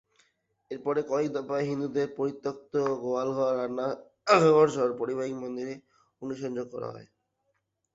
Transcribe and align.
এরপর 0.71 0.95
কয়েক 1.09 1.29
দফায় 1.35 1.67
হিন্দুদের 1.69 2.07
পরিত্যক্ত 2.17 2.73
গোয়ালঘর, 3.03 3.53
রান্নাঘরসহ 3.59 4.83
পারিবারিক 4.99 5.35
মন্দিরে 5.41 5.73
অগ্নিসংযোগ 6.21 6.67
করা 6.73 6.87
হয়। 6.93 7.07